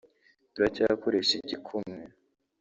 [0.53, 1.99] turacyakoresha igikumwe